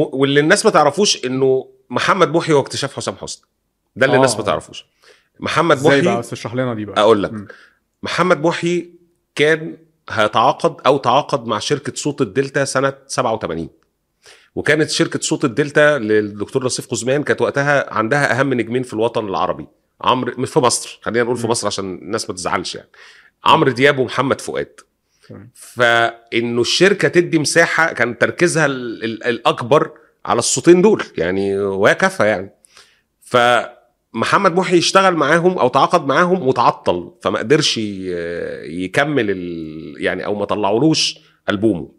واللي 0.00 0.40
الناس 0.40 0.64
ما 0.64 0.70
تعرفوش 0.70 1.24
إنه 1.24 1.68
محمد 1.90 2.28
محي 2.36 2.52
هو 2.52 2.60
اكتشاف 2.60 2.96
حسام 2.96 3.16
حسني 3.16 3.44
ده 3.96 4.06
اللي 4.06 4.14
آه. 4.14 4.16
الناس 4.16 4.36
ما 4.36 4.42
تعرفوش 4.42 4.86
محمد 5.40 5.76
إزاي 5.76 6.00
بقى 6.02 6.10
محي 6.12 6.20
بس 6.20 6.32
اشرح 6.32 6.54
لنا 6.54 6.74
دي 6.74 6.84
بقى 6.84 7.00
أقول 7.02 7.22
لك. 7.22 7.32
محمد 8.02 8.40
محي 8.46 8.90
كان 9.34 9.76
هيتعاقد 10.10 10.76
أو 10.86 10.96
تعاقد 10.98 11.46
مع 11.46 11.58
شركة 11.58 11.92
صوت 11.94 12.20
الدلتا 12.20 12.64
سنة 12.64 12.92
87 13.06 13.68
وكانت 14.54 14.90
شركة 14.90 15.20
صوت 15.20 15.44
الدلتا 15.44 15.98
للدكتور 15.98 16.64
نصيف 16.64 16.86
قزمان 16.90 17.22
كانت 17.22 17.40
وقتها 17.42 17.94
عندها 17.94 18.40
أهم 18.40 18.54
نجمين 18.54 18.82
في 18.82 18.92
الوطن 18.94 19.28
العربي 19.28 19.66
عمرو 20.00 20.46
في 20.46 20.58
مصر 20.58 20.98
خلينا 21.02 21.24
نقول 21.24 21.36
في. 21.36 21.46
مصر 21.46 21.66
عشان 21.66 21.94
الناس 21.94 22.28
ما 22.30 22.34
تزعلش 22.36 22.74
يعني 22.74 22.88
عمرو 23.44 23.70
دياب 23.70 23.98
ومحمد 23.98 24.40
فؤاد. 24.40 24.80
فإنه 25.54 26.60
الشركة 26.60 27.08
تدي 27.08 27.38
مساحة 27.38 27.92
كان 27.92 28.18
تركيزها 28.18 28.66
ال- 28.66 29.04
ال- 29.04 29.24
الأكبر 29.24 29.90
على 30.26 30.38
الصوتين 30.38 30.82
دول 30.82 31.02
يعني 31.18 31.58
وكفى 31.58 32.24
يعني. 32.24 32.50
فمحمد 33.20 34.52
محي 34.56 34.78
اشتغل 34.78 35.14
معاهم 35.14 35.58
أو 35.58 35.68
تعاقد 35.68 36.06
معاهم 36.06 36.48
وتعطل 36.48 37.12
فما 37.22 37.38
قدرش 37.38 37.78
يكمل. 38.68 39.30
يعني 40.00 40.24
أو 40.26 40.34
ما 40.34 40.44
طلعولوش 40.44 41.18
ألبومه. 41.48 41.92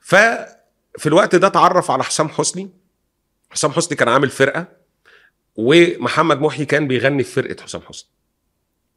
ففي 0.00 1.06
الوقت 1.06 1.34
ده 1.36 1.46
اتعرف 1.46 1.90
على 1.90 2.04
حسام 2.04 2.28
حسني. 2.28 2.70
حسام 3.50 3.70
حسني 3.70 3.96
كان 3.96 4.08
عامل 4.08 4.28
فرقة 4.28 4.66
ومحمد 5.56 6.40
محي 6.40 6.64
كان 6.64 6.88
بيغني 6.88 7.22
في 7.22 7.32
فرقة 7.32 7.62
حسام 7.62 7.80
حسني. 7.80 8.10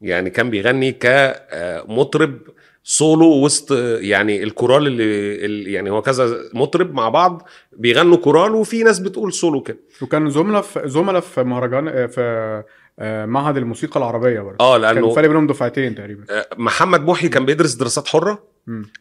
يعني 0.00 0.30
كان 0.30 0.50
بيغني 0.50 0.92
كمطرب 0.92 2.38
سولو 2.84 3.44
وسط 3.44 3.72
يعني 4.00 4.42
الكورال 4.42 4.86
اللي 4.86 5.72
يعني 5.72 5.90
هو 5.90 6.02
كذا 6.02 6.38
مطرب 6.54 6.94
مع 6.94 7.08
بعض 7.08 7.48
بيغنوا 7.72 8.16
كورال 8.16 8.52
وفي 8.54 8.82
ناس 8.82 8.98
بتقول 8.98 9.32
سولو 9.32 9.60
كده 9.62 9.78
وكان 10.02 10.30
زملاء 10.30 10.62
في 10.62 10.82
زملاء 10.84 11.20
في 11.20 11.42
مهرجان 11.42 12.06
في 12.06 12.62
آه، 12.98 13.26
معهد 13.26 13.56
الموسيقى 13.56 14.00
العربية 14.00 14.40
برضه 14.40 14.64
آه 14.64 14.78
كان 14.78 14.94
لأنه 14.94 15.14
فرق 15.14 15.28
بينهم 15.28 15.46
دفعتين 15.46 15.94
تقريبا 15.94 16.24
آه، 16.30 16.46
محمد 16.56 17.00
محي 17.00 17.28
كان 17.28 17.46
بيدرس 17.46 17.74
دراسات 17.74 18.08
حرة. 18.08 18.42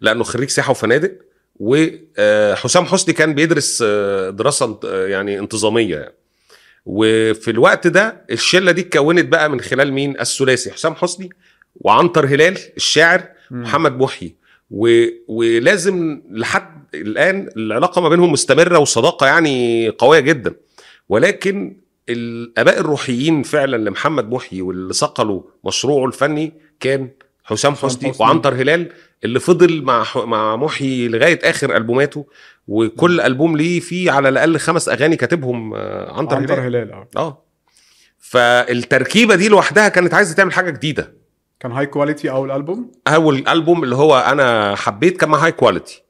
لأنه 0.02 0.24
خريج 0.24 0.50
سياحة 0.50 0.72
وفنادق 0.72 1.12
وحسام 1.60 2.86
حسني 2.86 3.14
كان 3.14 3.34
بيدرس 3.34 3.84
آه، 3.88 4.30
دراسة 4.30 4.80
آه، 4.86 5.08
يعني 5.08 5.40
انتظامية 5.40 5.98
يعني. 5.98 6.14
وفي 6.86 7.52
الوقت 7.52 7.88
ده 7.88 8.26
الشلة 8.32 8.72
دي 8.72 8.82
اتكونت 8.82 9.26
بقى 9.26 9.50
من 9.50 9.62
خلال 9.62 9.94
مين 9.94 10.20
الثلاثي 10.20 10.72
حسام 10.72 10.96
حسني 10.96 11.30
وعنتر 11.76 12.26
هلال 12.26 12.58
الشاعر. 12.78 13.24
محمد 13.54 14.00
محي 14.00 14.36
و... 14.72 15.06
ولازم 15.28 16.22
لحد 16.32 16.84
الآن 16.96 17.50
العلاقة 17.58 18.02
ما 18.02 18.10
بينهم 18.10 18.32
مستمرة 18.32 18.80
وصداقة 18.80 19.28
يعني 19.28 19.90
قوية 19.90 20.20
جدا. 20.20 20.56
ولكن 21.10 21.78
الآباء 22.10 22.80
الروحيين 22.80 23.44
فعلا 23.44 23.90
لمحمد 23.90 24.30
محي 24.30 24.62
واللي 24.62 24.94
صقلوا 24.94 25.42
مشروعه 25.66 26.06
الفني 26.06 26.54
كان 26.80 27.10
حسام 27.44 27.76
حسني. 27.76 28.14
وعنتر 28.20 28.54
هلال 28.54 28.90
اللي 29.24 29.40
فضل 29.40 29.82
مع 29.82 30.06
مع 30.16 30.56
محي 30.56 31.08
لغاية 31.08 31.40
آخر 31.44 31.78
ألبوماته. 31.78 32.26
وكل 32.68 33.22
ألبوم 33.22 33.58
ليه 33.58 33.80
فيه 33.80 34.12
على 34.12 34.30
الأقل 34.30 34.58
خمس 34.58 34.90
أغاني 34.90 35.16
كاتبهم 35.16 35.74
آه، 35.74 36.14
عنتر, 36.14 36.36
عنتر 36.36 36.54
هلال. 36.54 36.66
هلال 36.66 36.92
آه. 36.92 37.08
آه. 37.18 37.44
فالتركيبة 38.20 39.36
دي 39.36 39.50
لوحدها 39.50 39.90
كانت 39.90 40.14
عايزة 40.14 40.36
تعمل 40.36 40.54
حاجة 40.54 40.70
جديدة. 40.70 41.23
كان 41.64 41.72
هاي 41.72 41.86
كواليتي 41.86 42.32
أول 42.32 42.52
ألبوم؟ 42.52 42.92
أول 43.08 43.48
ألبوم 43.48 43.84
اللي 43.84 43.96
هو 43.96 44.18
أنا 44.20 44.76
حبيت 44.76 45.18
كان 45.18 45.34
هاي 45.34 45.52
كواليتي. 45.52 46.04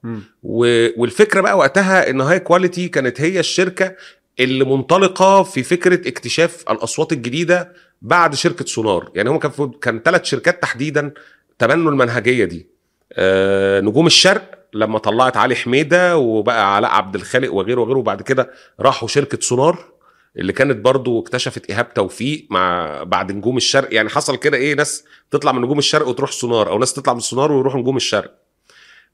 و- 0.44 1.02
والفكرة 1.02 1.42
بقى 1.42 1.58
وقتها 1.58 2.10
إن 2.10 2.22
هاي 2.22 2.40
كواليتي 2.40 2.88
كانت 2.88 3.22
هي 3.22 3.40
الشركة 3.40 3.96
اللي 4.40 4.64
منطلقة 4.64 5.44
في 5.44 5.64
فكرة 5.64 6.08
اكتشاف 6.08 6.64
الأصوات 6.70 7.12
الجديدة 7.14 7.72
بعد 8.02 8.36
شركة 8.36 8.66
سونار. 8.66 9.12
يعني 9.16 9.30
هم 9.30 9.38
كان 9.40 9.52
في- 9.52 9.72
كان 9.82 10.00
ثلاث 10.06 10.24
شركات 10.24 10.62
تحديدا 10.62 11.12
تبنوا 11.60 11.92
المنهجية 11.92 12.46
دي. 12.46 12.68
آه، 13.14 13.82
نجوم 13.82 14.06
الشرق 14.08 14.60
لما 14.74 15.00
طلعت 15.00 15.38
علي 15.38 15.56
حميدة 15.56 16.18
وبقى 16.18 16.76
علاء 16.76 16.92
عبد 16.92 17.16
الخالق 17.16 17.54
وغيره 17.54 17.82
وغيره 17.82 17.98
وبعد 17.98 18.22
كده 18.22 18.52
راحوا 18.80 19.08
شركة 19.08 19.38
سونار. 19.42 19.93
اللي 20.38 20.54
كانت 20.54 20.78
برضو 20.78 21.20
اكتشفت 21.22 21.70
إيهاب 21.70 21.94
توفيق 21.94 22.48
مع 22.50 23.04
بعد 23.04 23.32
نجوم 23.32 23.58
الشرق. 23.58 23.94
يعني 23.94 24.10
حصل 24.10 24.36
كده 24.38 24.58
إيه 24.58 24.74
ناس 24.76 25.04
تطلع 25.32 25.52
من 25.52 25.62
نجوم 25.62 25.78
الشرق 25.80 26.08
وتروح 26.08 26.32
سونار 26.32 26.70
أو 26.70 26.80
ناس 26.80 26.94
تطلع 26.94 27.14
من 27.14 27.20
سونار 27.20 27.52
ويروحوا 27.52 27.80
نجوم 27.80 27.98
الشرق. 27.98 28.34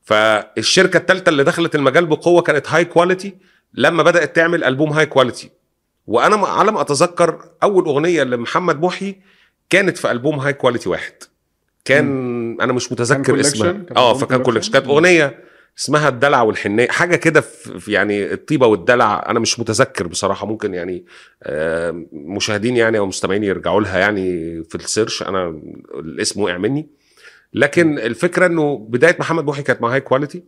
فالشركة 0.03 0.97
الثالثه 0.97 1.29
اللي 1.29 1.43
دخلت 1.43 1.75
المجال 1.75 2.05
بقوة 2.05 2.41
كانت 2.41 2.67
هاي 2.69 2.85
كواليتي 2.85 3.37
لما 3.73 4.03
بدأت 4.03 4.35
تعمل 4.35 4.63
ألبوم 4.63 4.89
هاي 4.89 5.05
كواليتي 5.05 5.49
وأنا 6.07 6.35
م- 6.35 6.45
على 6.45 6.71
ما 6.71 6.81
أتذكر 6.81 7.43
أول 7.63 7.85
أغنية 7.85 8.23
لمحمد 8.23 8.81
محي 8.81 9.15
كانت 9.69 9.97
في 9.97 10.11
ألبوم 10.11 10.39
هاي 10.39 10.53
كواليتي 10.53 10.89
واحد. 10.89 11.13
كان 11.85 12.07
أنا 12.61 12.73
مش 12.73 12.91
متذكر؟ 12.91 13.39
اسمها. 13.39 13.85
آه 13.97 14.13
فكان؟ 14.13 14.43
collection 14.43 14.71
كانت. 14.73 14.87
أغنية 14.87 15.39
اسمها 15.79 16.09
الدلع 16.09 16.41
والحنية 16.41 16.87
حاجة 16.87 17.15
كده 17.15 17.41
في 17.41 17.91
يعني 17.91 18.33
الطيبة 18.33 18.67
والدلع 18.67 19.25
أنا 19.29 19.39
مش 19.39 19.59
متذكر 19.59 20.07
بصراحة 20.07 20.45
ممكن 20.45 20.73
يعني 20.73 21.05
مشاهدين 22.13 22.77
يعني 22.77 22.97
أو 22.97 23.05
مستمعين 23.05 23.43
يرجعوا 23.43 23.81
لها 23.81 23.99
يعني 23.99 24.23
في 24.63 24.75
ال 24.75 24.82
search 24.82 25.23
أنا 25.23 25.61
الاسم 25.95 26.41
وقع 26.41 26.57
مني. 26.57 26.89
لكن 27.53 27.99
الفكرة 27.99 28.45
إنه 28.45 28.77
بداية 28.89 29.17
محمد 29.19 29.45
محي 29.45 29.63
كانت 29.63 29.81
مع 29.81 29.93
هاي 29.93 30.01
كواليتي 30.01 30.43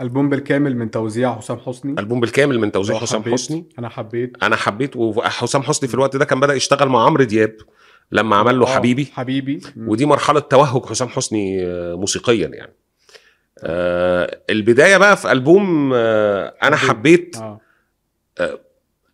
ألبوم 0.00 0.28
بالكامل 0.28 0.76
من 0.76 0.90
توزيع 0.90 1.34
حسام 1.36 1.58
حسني. 1.58 1.94
ألبوم 1.98 2.20
بالكامل 2.20 2.58
من 2.58 2.72
توزيع 2.72 2.98
حسام 2.98 3.22
حسني. 3.22 3.64
أنا 3.78 3.88
حبيت. 3.88 4.36
أنا 4.42 4.56
حبيت 4.56 4.96
وحسام 4.96 5.62
حسني 5.62 5.88
في 5.88 5.94
الوقت 5.94 6.16
ده 6.16 6.24
كان 6.24 6.40
بدأ 6.40 6.54
يشتغل 6.54 6.88
مع 6.88 7.04
عمرو 7.06 7.24
دياب 7.24 7.56
لما 8.12 8.36
عمل 8.36 8.58
له 8.58 8.66
آه، 8.66 8.74
حبيبي. 8.74 9.04
حبيبي. 9.12 9.60
ودي 9.76 10.06
مرحلة 10.06 10.40
توهج 10.40 10.86
حسام 10.86 11.08
حسني 11.08 11.66
آه، 11.66 11.94
موسيقيا 11.94 12.48
يعني. 12.48 12.74
آه 13.64 14.40
البداية 14.50 14.96
بقى 14.96 15.16
في 15.16 15.32
ألبوم 15.32 15.92
آه 15.94 16.54
أنا 16.62 16.76
حبيت. 16.76 17.36
حبيت 17.36 17.36
آه. 17.36 17.60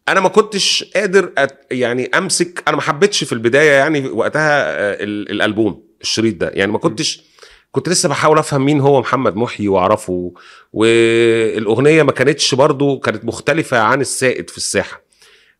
أنا 0.08 0.20
ما 0.20 0.28
كنتش 0.28 0.84
قادر 0.96 1.32
أت 1.38 1.66
يعني 1.70 2.06
أمسك 2.18 2.62
أنا 2.68 2.76
ما 2.76 2.82
حبيتش 2.82 3.24
في 3.24 3.32
البداية 3.32 3.70
يعني 3.70 4.08
وقتها 4.08 4.62
آه، 4.62 5.04
ال- 5.04 5.30
الألبوم 5.30 5.82
الشريط 6.00 6.36
ده. 6.36 6.50
يعني 6.54 6.72
ما 6.72 6.78
كنتش 6.78 7.22
كنت 7.72 7.88
لسه 7.88 8.08
بحاول 8.08 8.38
أفهم 8.38 8.64
مين 8.64 8.80
هو 8.80 9.00
محمد 9.00 9.36
محي 9.36 9.68
وأعرفه 9.68 10.32
والأغنية 10.72 12.02
ما 12.02 12.12
كانتش 12.12 12.54
برضو 12.54 12.98
كانت 12.98 13.24
مختلفة 13.24 13.78
عن 13.78 14.00
السائد 14.00 14.50
في 14.50 14.56
الساحة. 14.56 15.02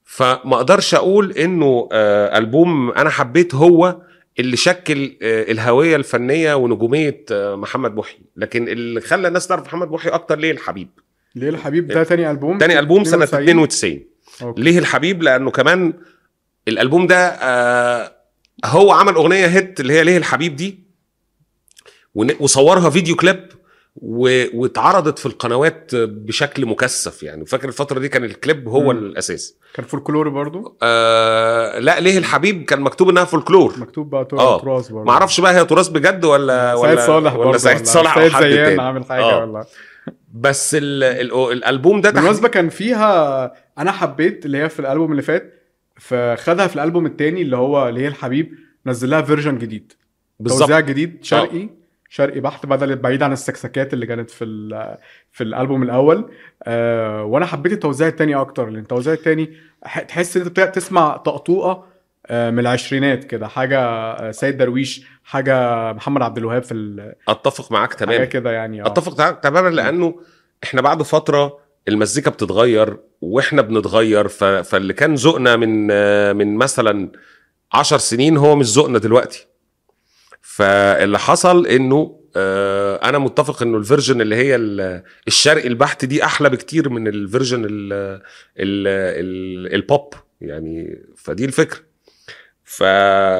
فما 0.04 0.56
أقدرش 0.56 0.94
أقول 0.94 1.32
إنه 1.32 1.88
آه، 1.92 2.38
ألبوم 2.38 2.90
أنا 2.90 3.10
حبيت 3.10 3.54
هو 3.54 3.96
اللي 4.38 4.56
شكل 4.56 5.16
آه، 5.22 5.52
الهوية 5.52 5.96
الفنية 5.96 6.54
ونجومية 6.54 7.24
آه، 7.32 7.54
محمد 7.54 7.94
محي 7.96 8.18
لكن 8.36 8.68
اللي 8.68 9.00
خلى 9.00 9.28
الناس 9.28 9.46
تعرف 9.46 9.66
محمد 9.66 9.90
محي 9.90 10.08
أكتر 10.08 10.38
ليه 10.38 10.50
الحبيب. 10.50 10.88
ليه 11.34 11.48
الحبيب؟ 11.48 11.86
ده 11.86 12.02
تاني 12.02 12.30
ألبوم؟ 12.30 12.58
تاني 12.58 12.78
ألبوم 12.78 13.04
سنة 13.04 13.24
92. 13.24 13.48
92 13.48 14.04
أوكي. 14.42 14.62
ليه 14.62 14.78
الحبيب؟ 14.78 15.22
لأنه 15.22 15.50
كمان 15.50 15.92
الألبوم 16.68 17.06
ده 17.06 17.28
آه 17.28 18.12
هو 18.64 18.92
عمل 18.92 19.14
أغنية 19.14 19.46
hit 19.46 19.80
اللي 19.80 19.92
هي 19.92 20.04
ليه 20.04 20.16
الحبيب 20.16 20.56
دي 20.56 20.78
وصورها 22.14 22.90
video 22.90 23.16
clip 23.16 23.48
و- 23.96 24.60
واتعرضت 24.60 25.18
في 25.18 25.26
القنوات 25.26 25.90
بشكل 25.94 26.66
مكثف 26.66 27.22
يعني. 27.22 27.46
فاكر 27.46 27.68
الفترة 27.68 27.98
دي 27.98 28.08
كان 28.08 28.24
الكليب 28.24 28.68
هو 28.68 28.82
مم. 28.82 28.90
الأساس. 28.90 29.56
كان 29.74 29.84
فولكلور 29.86 30.28
برضو؟ 30.28 30.76
آه 30.82 31.78
لا 31.78 32.00
ليه 32.00 32.18
الحبيب 32.18 32.64
كان 32.64 32.80
مكتوب 32.80 33.08
إنها 33.08 33.24
فولكلور. 33.24 33.74
مكتوب 33.78 34.10
بقى 34.10 34.28
آه. 34.32 34.60
تراث 34.60 34.88
برضو. 34.88 35.04
ما 35.04 35.10
أعرفش 35.12 35.40
بقى 35.40 35.54
هي 35.54 35.64
تراث 35.64 35.88
بجد 35.88 36.24
ولا 36.24 36.76
سعيد 36.76 36.92
ولا 36.96 37.06
صالح 37.06 37.34
ولا 37.34 37.58
سعيد 37.58 37.86
صالح 37.86 38.18
أو 38.18 38.28
سعيد 38.28 38.52
زيان 38.54 38.80
عامل 38.80 39.04
حاجة 39.04 39.22
آه. 39.24 39.44
ولا؟ 39.44 39.64
بس 40.34 40.74
ال 40.74 41.04
ال 41.04 41.52
الألبوم 41.52 42.00
ده 42.00 42.10
بالمناسبة 42.10 42.48
كان 42.48 42.68
فيها 42.68 43.52
أنا 43.78 43.92
حبيت 43.92 44.46
اللي 44.46 44.58
هي 44.58 44.68
في 44.68 44.80
الألبوم 44.80 45.10
اللي 45.10 45.22
فات 45.22 45.54
فخدها 45.96 46.66
في 46.66 46.74
الألبوم 46.76 47.06
التاني 47.06 47.42
اللي 47.42 47.56
هو 47.56 47.88
اللي 47.88 48.00
هي 48.00 48.08
الحبيب 48.08 48.54
نزل 48.86 49.10
لها 49.10 49.22
version 49.22 49.58
جديد. 49.58 49.92
بالظبط. 50.40 50.60
توزيع 50.60 50.80
جديد 50.80 51.18
شرقي. 51.24 51.68
شرقي 52.14 52.40
بحت 52.40 52.66
بدل 52.66 52.96
بعيد 52.96 53.22
عن 53.22 53.32
السكسكات 53.32 53.92
اللي 53.94 54.06
كانت 54.06 54.30
في 54.30 54.44
ال- 54.44 54.98
في 55.32 55.44
الألبوم 55.44 55.82
الأول 55.82 56.30
آه 56.62 57.24
وأنا 57.24 57.46
حبيت 57.46 57.72
التوزيع 57.72 58.08
التاني 58.08 58.34
أكتر 58.34 58.66
لأن 58.70 58.82
التوزيع 58.82 59.12
التاني 59.14 59.52
تحس 60.08 60.36
إن 60.36 60.42
أنت 60.42 60.60
تسمع 60.60 61.16
طقطوقة 61.16 61.86
آه 62.26 62.50
من 62.50 62.58
العشرينات 62.58 63.24
كده 63.24 63.48
حاجة 63.48 63.78
آه، 63.80 64.30
سيد 64.30 64.56
درويش 64.56 65.06
حاجة 65.24 65.92
محمد 65.92 66.22
عبد 66.22 66.38
الوهاب 66.38 66.62
في 66.62 67.12
أتفق 67.28 67.72
معاك 67.72 67.94
تماما 67.94 68.24
كده 68.24 68.50
يعني 68.52 68.82
آه. 68.82 68.86
أتفق 68.86 69.30
تماما 69.40 69.68
لأنه 69.68 70.20
إحنا 70.64 70.82
بعد 70.82 71.02
فترة 71.02 71.58
المزيكا 71.88 72.30
بتتغير 72.30 72.96
وإحنا 73.20 73.62
بنتغير. 73.62 74.28
فاللي 74.28 74.92
كان 74.92 75.14
ذوقنا 75.14 75.56
من 75.56 75.86
من 76.36 76.56
مثلا 76.56 77.12
عشر 77.72 77.98
سنين 77.98 78.36
هو 78.36 78.56
مش 78.56 78.66
ذوقنا 78.66 78.98
دلوقتي 78.98 79.46
فاللي 80.46 81.18
حصل 81.18 81.66
إنه 81.66 82.20
آه، 82.36 83.08
أنا 83.08 83.18
متفق 83.18 83.62
إنه 83.62 83.76
ال 83.78 83.84
version 83.84 84.20
اللي 84.20 84.36
هي 84.36 84.56
ال- 84.56 85.02
الشرقي 85.26 85.68
البحت 85.68 86.04
دي 86.04 86.24
أحلى 86.24 86.50
بكتير 86.50 86.88
من 86.88 87.08
ال 87.08 87.15
version 87.15 87.64
ال 87.64 87.92
ال 87.92 88.20
ال 88.58 89.74
البوب 89.74 90.14
يعني 90.40 90.98
فدي 91.16 91.44
الفكرة. 91.44 91.78
ف 92.64 92.82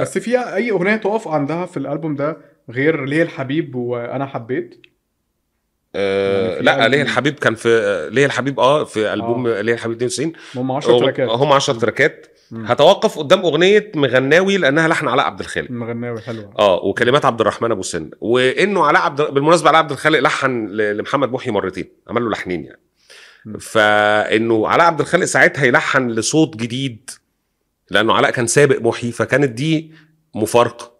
بس 0.03 0.19
في 0.19 0.39
أي 0.55 0.71
أغنية 0.71 0.97
تقف 0.97 1.29
عندها 1.29 1.67
في 1.67 1.77
الألبوم 1.77 2.15
ده 2.15 2.37
غير 2.71 3.05
ليه 3.05 3.23
الحبيب 3.23 3.75
وأنا 3.75 4.27
حبيت؟ 4.27 4.81
آه 5.97 6.49
يعني 6.53 6.62
لا 6.65 6.89
ليه 6.89 7.03
الحبيب 7.03 7.35
كان 7.35 7.55
في 7.55 7.69
ليه 8.12 8.27
الحبيب 8.27 8.61
آه 8.61 8.85
في 8.85 9.12
ألبوم 9.12 9.49
ليه 9.49 9.73
الحبيب 9.75 9.97
92 10.03 10.33
هم 10.56 10.73
10 10.73 10.99
تراكات. 10.99 11.29
هم 11.29 11.53
10 11.53 11.79
تراكات. 11.79 12.27
هتوقف 12.56 13.19
قدام 13.19 13.41
أغنية 13.41 13.93
مغناوي 13.95 14.56
لأنها 14.56 14.89
لحن 14.89 15.09
علاء 15.09 15.27
عبد 15.27 15.41
الخالق. 15.41 15.71
مغناوي 15.71 16.21
حلوة. 16.21 16.55
آه 16.59 16.85
وكلمات 16.85 17.25
عبد 17.25 17.41
الرحمن 17.41 17.71
أبو 17.71 17.83
سن. 17.83 18.11
وإنه 18.21 18.85
علاء 18.85 19.03
عبد 19.03 19.23
بالمناسبة 19.23 19.69
علاء 19.69 19.83
عبد 19.83 19.91
الخالق 19.91 20.19
لحن 20.19 20.67
لمحمد 20.67 21.33
محي 21.33 21.51
مرتين 21.51 21.89
عمل 22.09 22.23
له 22.25 22.31
لحنين 22.31 22.65
يعني. 22.65 22.81
م. 23.45 23.59
فإنه 23.59 24.69
علاء 24.69 24.87
عبد 24.87 25.01
الخالق 25.01 25.25
ساعتها 25.25 25.65
يلحن 25.65 26.09
لصوت 26.09 26.56
جديد 26.56 27.11
لأنه 27.91 28.15
علاء 28.15 28.31
كان 28.31 28.47
سابق 28.47 28.81
محي 28.81 29.12
فكانت 29.12 29.51
دي 29.51 29.93
مفارقة. 30.35 30.95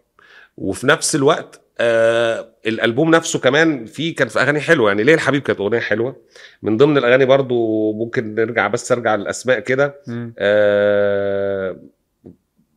وفي 0.56 0.87
نفس 0.87 1.15
الوقت 1.15 1.61
آه 1.79 2.49
الألبوم 2.67 3.11
نفسه 3.11 3.38
كمان 3.38 3.87
فيه 3.87 4.15
كان 4.15 4.29
في 4.29 4.41
أغاني 4.41 4.61
حلوة 4.61 4.88
يعني 4.91 5.03
ليه 5.03 5.15
الحبيب 5.15 5.43
كانت 5.43 5.61
أغنية 5.61 5.79
حلوة 5.81 6.17
من 6.62 6.76
ضمن 6.76 6.99
الأغاني 6.99 7.25
برضو 7.25 7.93
ممكن 7.93 8.35
نرجع 8.35 8.67
بس 8.67 8.93
أرجع 8.93 9.15
للأسماء 9.15 9.61
كده. 9.61 10.00
آه 10.38 11.76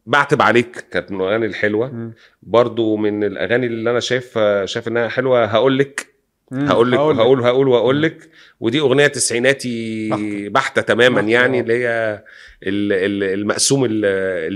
بعتب 0.05 0.41
عليك 0.41 0.85
كانت 0.91 1.11
من 1.11 1.21
الأغاني 1.21 1.45
الحلوة. 1.45 2.11
برضو 2.43 2.95
من 2.95 3.23
الأغاني 3.23 3.65
اللي 3.67 3.91
أنا 3.91 3.99
شايف 3.99 4.39
شايف 4.65 4.87
إنها 4.87 5.07
حلوة 5.07 5.45
هقول 5.45 5.77
لك. 5.79 6.07
هقول 6.51 6.91
لك. 6.91 6.97
هقول 6.99 7.41
هقول 7.43 7.67
وأقول 7.67 8.01
لك 8.01 8.29
ودي 8.59 8.79
أغنية 8.79 9.07
تسعيناتي. 9.07 10.09
بحتة 10.49 10.81
تماما 10.81 11.15
بحتة، 11.21 11.29
يعني 11.31 11.57
آه. 11.57 11.61
اللي 11.61 11.73
هي 11.73 12.23
ال- 12.63 12.93
ال- 12.93 13.39
المقسوم 13.39 13.85
ال- 13.85 14.05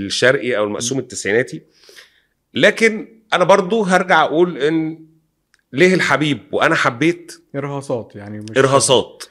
الشرقي 0.06 0.56
أو 0.56 0.64
المقسوم 0.64 0.98
التسعيناتي 0.98 1.62
لكن 2.54 3.21
أنا 3.32 3.44
برضو 3.44 3.82
هرجع 3.82 4.22
أقول 4.22 4.58
إن 4.58 5.06
ليه 5.72 5.94
الحبيب؟ 5.94 6.38
وأنا 6.52 6.74
حبيت 6.74 7.44
إرهاصات 7.56 8.16
يعني 8.16 8.38
مش 8.38 8.58
إرهاصات. 8.58 9.24